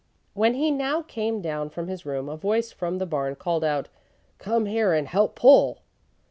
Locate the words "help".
5.07-5.35